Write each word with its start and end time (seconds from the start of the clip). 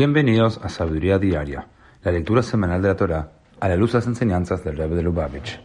Bienvenidos 0.00 0.58
a 0.62 0.70
Sabiduría 0.70 1.18
Diaria, 1.18 1.66
la 2.02 2.10
lectura 2.10 2.42
semanal 2.42 2.80
de 2.80 2.88
la 2.88 2.96
Torá 2.96 3.32
a 3.60 3.68
la 3.68 3.76
luz 3.76 3.92
de 3.92 3.98
las 3.98 4.06
enseñanzas 4.06 4.64
del 4.64 4.78
Rebbe 4.78 4.96
de 4.96 5.02
Lubavitch. 5.02 5.60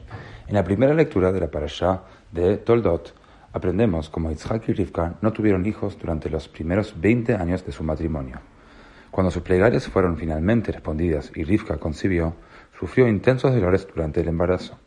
En 0.47 0.55
la 0.55 0.63
primera 0.65 0.93
lectura 0.93 1.31
de 1.31 1.39
la 1.39 1.49
parashá 1.49 2.03
de 2.33 2.57
Toldot, 2.57 3.15
aprendemos 3.53 4.09
cómo 4.09 4.29
Yitzhak 4.29 4.67
y 4.67 4.73
Rivka 4.73 5.15
no 5.21 5.31
tuvieron 5.31 5.65
hijos 5.65 5.97
durante 5.97 6.29
los 6.29 6.49
primeros 6.49 6.99
20 6.99 7.33
años 7.33 7.65
de 7.65 7.71
su 7.71 7.85
matrimonio. 7.85 8.41
Cuando 9.09 9.31
sus 9.31 9.41
plegarias 9.41 9.87
fueron 9.87 10.17
finalmente 10.17 10.73
respondidas 10.73 11.31
y 11.33 11.45
Rivka 11.45 11.77
concibió, 11.77 12.35
sufrió 12.77 13.07
intensos 13.07 13.55
dolores 13.55 13.87
durante 13.87 14.19
el 14.19 14.27
embarazo. 14.27 14.77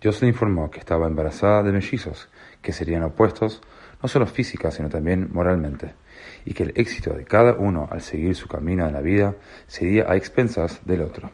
Dios 0.00 0.20
le 0.20 0.26
informó 0.26 0.68
que 0.72 0.80
estaba 0.80 1.06
embarazada 1.06 1.62
de 1.62 1.70
mellizos, 1.70 2.28
que 2.60 2.72
serían 2.72 3.04
opuestos 3.04 3.62
no 4.02 4.08
solo 4.08 4.26
física, 4.26 4.72
sino 4.72 4.88
también 4.88 5.28
moralmente, 5.32 5.94
y 6.44 6.54
que 6.54 6.64
el 6.64 6.72
éxito 6.76 7.14
de 7.14 7.24
cada 7.24 7.54
uno 7.54 7.88
al 7.90 8.00
seguir 8.00 8.34
su 8.34 8.48
camino 8.48 8.86
en 8.86 8.92
la 8.92 9.00
vida 9.00 9.34
sería 9.66 10.10
a 10.10 10.16
expensas 10.16 10.80
del 10.84 11.02
otro. 11.02 11.30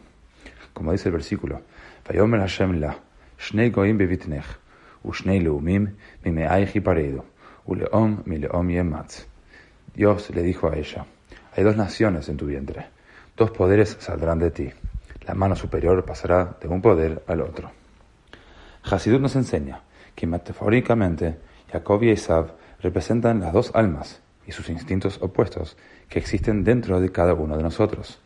Como 0.73 0.91
dice 0.91 1.09
el 1.09 1.13
versículo, 1.13 1.61
Dios 9.93 10.29
le 10.29 10.43
dijo 10.43 10.69
a 10.69 10.75
ella, 10.75 11.05
hay 11.55 11.63
dos 11.63 11.75
naciones 11.75 12.29
en 12.29 12.37
tu 12.37 12.45
vientre, 12.45 12.85
dos 13.35 13.51
poderes 13.51 13.97
saldrán 13.99 14.39
de 14.39 14.51
ti, 14.51 14.69
la 15.27 15.33
mano 15.33 15.55
superior 15.55 16.03
pasará 16.05 16.57
de 16.61 16.67
un 16.67 16.81
poder 16.81 17.23
al 17.27 17.41
otro. 17.41 17.71
Hasidut 18.83 19.21
nos 19.21 19.35
enseña 19.35 19.81
que 20.15 20.27
metafóricamente 20.27 21.37
Jacob 21.71 22.03
y 22.03 22.11
Esav 22.11 22.53
representan 22.81 23.39
las 23.39 23.53
dos 23.53 23.71
almas 23.75 24.21
y 24.45 24.51
sus 24.51 24.69
instintos 24.69 25.21
opuestos 25.21 25.77
que 26.09 26.19
existen 26.19 26.63
dentro 26.63 26.99
de 26.99 27.11
cada 27.11 27.33
uno 27.33 27.57
de 27.57 27.63
nosotros. 27.63 28.19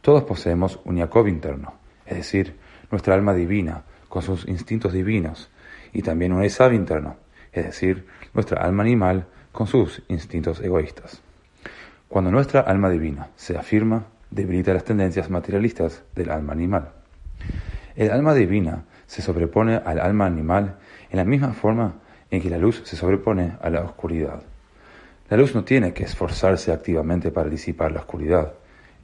Todos 0.00 0.24
poseemos 0.24 0.80
un 0.84 0.98
Jacob 0.98 1.26
interno, 1.26 1.74
es 2.06 2.16
decir, 2.16 2.56
nuestra 2.90 3.14
alma 3.14 3.34
divina 3.34 3.84
con 4.08 4.22
sus 4.22 4.46
instintos 4.48 4.92
divinos, 4.92 5.50
y 5.92 6.02
también 6.02 6.32
un 6.32 6.42
Esav 6.42 6.72
interno, 6.72 7.16
es 7.52 7.64
decir, 7.64 8.06
nuestra 8.34 8.62
alma 8.62 8.82
animal 8.82 9.26
con 9.52 9.66
sus 9.66 10.02
instintos 10.08 10.60
egoístas. 10.60 11.20
Cuando 12.08 12.30
nuestra 12.30 12.60
alma 12.60 12.88
divina 12.88 13.28
se 13.36 13.56
afirma, 13.56 14.06
debilita 14.30 14.72
las 14.72 14.84
tendencias 14.84 15.30
materialistas 15.30 16.04
del 16.14 16.30
alma 16.30 16.52
animal. 16.52 16.92
El 17.96 18.10
alma 18.10 18.34
divina 18.34 18.84
se 19.06 19.22
sobrepone 19.22 19.76
al 19.76 19.98
alma 19.98 20.26
animal 20.26 20.78
en 21.10 21.16
la 21.16 21.24
misma 21.24 21.52
forma 21.52 21.96
en 22.30 22.40
que 22.40 22.50
la 22.50 22.58
luz 22.58 22.82
se 22.84 22.96
sobrepone 22.96 23.56
a 23.60 23.70
la 23.70 23.82
oscuridad. 23.82 24.42
La 25.30 25.36
luz 25.36 25.54
no 25.54 25.62
tiene 25.62 25.92
que 25.92 26.04
esforzarse 26.04 26.72
activamente 26.72 27.30
para 27.30 27.50
disipar 27.50 27.92
la 27.92 28.00
oscuridad. 28.00 28.54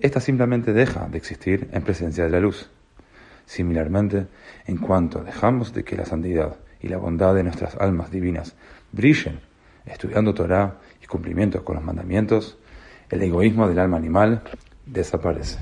Esta 0.01 0.21
simplemente 0.21 0.73
deja 0.73 1.07
de 1.07 1.19
existir 1.19 1.69
en 1.73 1.83
presencia 1.83 2.25
de 2.25 2.31
la 2.31 2.41
luz. 2.41 2.71
Similarmente, 3.45 4.27
en 4.67 4.79
cuanto 4.79 5.23
dejamos 5.23 5.75
de 5.75 5.85
que 5.85 5.97
la 5.97 6.07
santidad 6.07 6.57
y 6.81 6.89
la 6.89 6.97
bondad 6.97 7.35
de 7.35 7.43
nuestras 7.43 7.77
almas 7.77 8.11
divinas 8.11 8.57
brillen, 8.93 9.41
estudiando 9.85 10.33
Torah 10.33 10.79
y 11.03 11.07
cumplimiento 11.07 11.63
con 11.63 11.77
los 11.77 11.85
mandamientos, 11.85 12.57
el 13.11 13.23
egoísmo 13.23 13.69
del 13.69 13.79
alma 13.79 13.99
animal 13.99 14.43
desaparece. 14.87 15.59